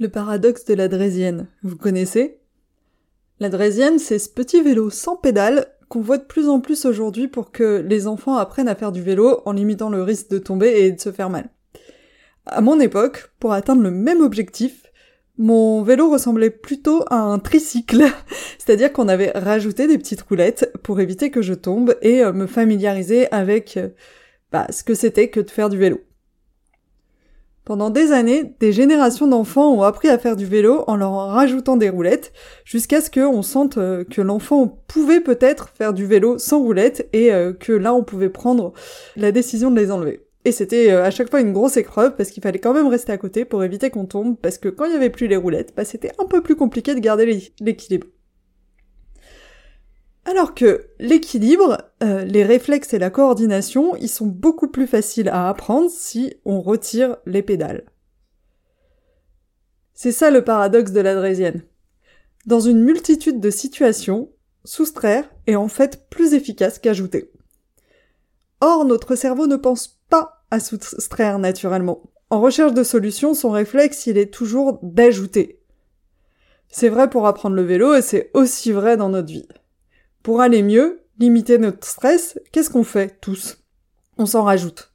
[0.00, 2.40] Le paradoxe de la Drésienne, vous connaissez?
[3.38, 7.28] La Drésienne, c'est ce petit vélo sans pédale qu'on voit de plus en plus aujourd'hui
[7.28, 10.80] pour que les enfants apprennent à faire du vélo en limitant le risque de tomber
[10.80, 11.48] et de se faire mal.
[12.44, 14.82] À mon époque, pour atteindre le même objectif,
[15.38, 18.02] mon vélo ressemblait plutôt à un tricycle,
[18.58, 22.48] c'est-à-dire qu'on avait rajouté des petites roulettes pour éviter que je tombe et euh, me
[22.48, 23.90] familiariser avec euh,
[24.50, 26.00] bah, ce que c'était que de faire du vélo.
[27.64, 31.78] Pendant des années, des générations d'enfants ont appris à faire du vélo en leur rajoutant
[31.78, 32.34] des roulettes,
[32.66, 37.32] jusqu'à ce qu'on sente euh, que l'enfant pouvait peut-être faire du vélo sans roulettes et
[37.32, 38.74] euh, que là on pouvait prendre
[39.16, 40.26] la décision de les enlever.
[40.44, 43.12] Et c'était euh, à chaque fois une grosse épreuve parce qu'il fallait quand même rester
[43.12, 45.72] à côté pour éviter qu'on tombe, parce que quand il n'y avait plus les roulettes,
[45.74, 48.08] bah c'était un peu plus compliqué de garder l'équilibre.
[50.26, 55.48] Alors que l'équilibre, euh, les réflexes et la coordination, ils sont beaucoup plus faciles à
[55.48, 57.84] apprendre si on retire les pédales.
[59.92, 61.62] C'est ça le paradoxe de l'adrésienne.
[62.46, 64.30] Dans une multitude de situations,
[64.64, 67.30] soustraire est en fait plus efficace qu'ajouter.
[68.60, 72.02] Or, notre cerveau ne pense pas à soustraire naturellement.
[72.30, 75.60] En recherche de solutions, son réflexe, il est toujours d'ajouter.
[76.68, 79.46] C'est vrai pour apprendre le vélo et c'est aussi vrai dans notre vie.
[80.24, 83.58] Pour aller mieux, limiter notre stress, qu'est-ce qu'on fait tous?
[84.16, 84.90] On s'en rajoute.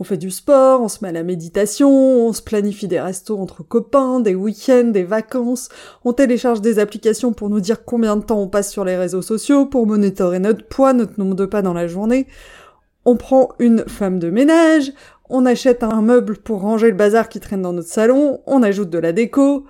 [0.00, 3.38] On fait du sport, on se met à la méditation, on se planifie des restos
[3.38, 5.68] entre copains, des week-ends, des vacances,
[6.04, 9.22] on télécharge des applications pour nous dire combien de temps on passe sur les réseaux
[9.22, 12.26] sociaux, pour monitorer notre poids, notre nombre de pas dans la journée.
[13.04, 14.92] On prend une femme de ménage,
[15.30, 18.90] on achète un meuble pour ranger le bazar qui traîne dans notre salon, on ajoute
[18.90, 19.64] de la déco,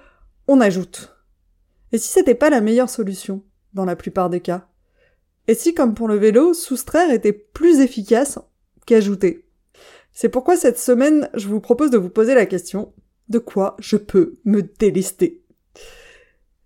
[0.48, 1.14] on ajoute.
[1.92, 3.42] Et si c'était pas la meilleure solution,
[3.74, 4.68] dans la plupart des cas?
[5.48, 8.38] Et si, comme pour le vélo, soustraire était plus efficace
[8.86, 9.44] qu'ajouter?
[10.12, 12.92] C'est pourquoi cette semaine, je vous propose de vous poser la question
[13.28, 15.42] de quoi je peux me délester?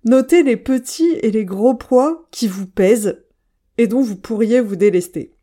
[0.05, 3.23] Notez les petits et les gros poids qui vous pèsent
[3.79, 5.35] et dont vous pourriez vous délester.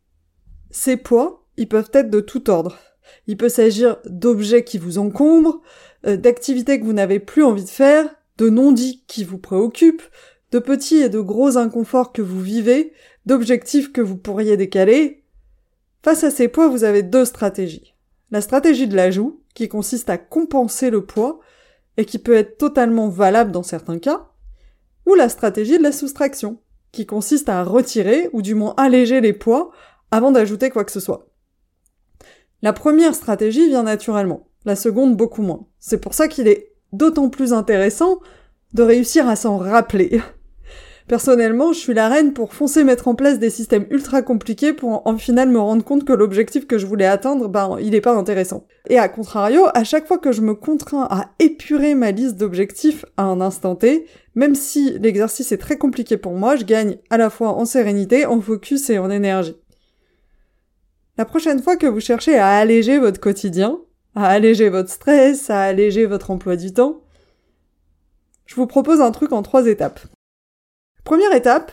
[0.70, 2.78] Ces poids, ils peuvent être de tout ordre.
[3.26, 5.60] Il peut s'agir d'objets qui vous encombrent,
[6.06, 10.02] euh, d'activités que vous n'avez plus envie de faire, de non-dits qui vous préoccupent,
[10.54, 12.92] de petits et de gros inconforts que vous vivez,
[13.26, 15.24] d'objectifs que vous pourriez décaler.
[16.04, 17.96] Face à ces poids, vous avez deux stratégies.
[18.30, 21.40] La stratégie de l'ajout, qui consiste à compenser le poids,
[21.96, 24.28] et qui peut être totalement valable dans certains cas,
[25.06, 26.60] ou la stratégie de la soustraction,
[26.92, 29.72] qui consiste à retirer, ou du moins alléger les poids,
[30.12, 31.30] avant d'ajouter quoi que ce soit.
[32.62, 35.66] La première stratégie vient naturellement, la seconde beaucoup moins.
[35.80, 38.20] C'est pour ça qu'il est d'autant plus intéressant
[38.72, 40.22] de réussir à s'en rappeler.
[41.06, 45.06] Personnellement, je suis la reine pour foncer mettre en place des systèmes ultra compliqués pour
[45.06, 48.16] en, final me rendre compte que l'objectif que je voulais atteindre, ben, il est pas
[48.16, 48.66] intéressant.
[48.88, 53.04] Et à contrario, à chaque fois que je me contrains à épurer ma liste d'objectifs
[53.18, 57.18] à un instant T, même si l'exercice est très compliqué pour moi, je gagne à
[57.18, 59.56] la fois en sérénité, en focus et en énergie.
[61.18, 63.78] La prochaine fois que vous cherchez à alléger votre quotidien,
[64.14, 67.02] à alléger votre stress, à alléger votre emploi du temps,
[68.46, 70.00] je vous propose un truc en trois étapes.
[71.04, 71.70] Première étape,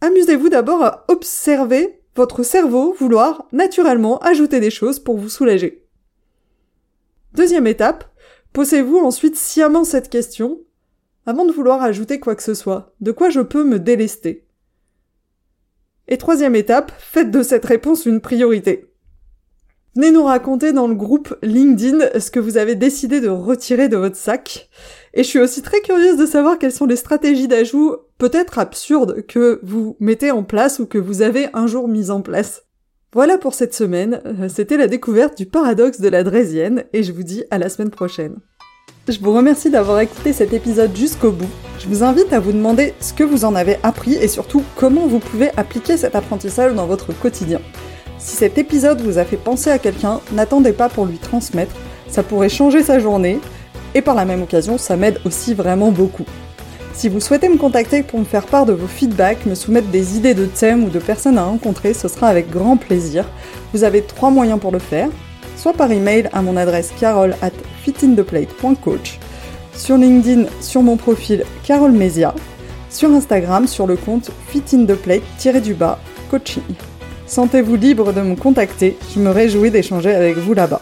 [0.00, 5.84] amusez-vous d'abord à observer votre cerveau vouloir naturellement ajouter des choses pour vous soulager.
[7.34, 8.04] Deuxième étape,
[8.52, 10.60] posez-vous ensuite sciemment cette question
[11.26, 12.94] avant de vouloir ajouter quoi que ce soit.
[13.00, 14.46] De quoi je peux me délester?
[16.06, 18.87] Et troisième étape, faites de cette réponse une priorité.
[19.98, 23.96] Venez nous raconter dans le groupe LinkedIn ce que vous avez décidé de retirer de
[23.96, 24.70] votre sac.
[25.12, 29.26] Et je suis aussi très curieuse de savoir quelles sont les stratégies d'ajout peut-être absurdes
[29.26, 32.62] que vous mettez en place ou que vous avez un jour mis en place.
[33.12, 37.10] Voilà pour cette semaine, euh, c'était la découverte du paradoxe de la Drésienne et je
[37.10, 38.36] vous dis à la semaine prochaine.
[39.08, 41.50] Je vous remercie d'avoir écouté cet épisode jusqu'au bout.
[41.80, 45.08] Je vous invite à vous demander ce que vous en avez appris et surtout comment
[45.08, 47.60] vous pouvez appliquer cet apprentissage dans votre quotidien.
[48.18, 51.74] Si cet épisode vous a fait penser à quelqu'un, n'attendez pas pour lui transmettre,
[52.08, 53.38] ça pourrait changer sa journée
[53.94, 56.24] et par la même occasion, ça m'aide aussi vraiment beaucoup.
[56.94, 60.16] Si vous souhaitez me contacter pour me faire part de vos feedbacks, me soumettre des
[60.16, 63.24] idées de thèmes ou de personnes à rencontrer, ce sera avec grand plaisir.
[63.72, 65.08] Vous avez trois moyens pour le faire,
[65.56, 67.52] soit par email à mon adresse carole at
[67.84, 69.20] fitintheplate.coach,
[69.74, 72.34] sur LinkedIn sur mon profil Carole Mesia,
[72.90, 76.00] sur Instagram sur le compte fitintheplate-du-bas
[76.32, 76.64] coaching.
[77.28, 80.80] Sentez-vous libre de me contacter, je me réjouis d'échanger avec vous là-bas.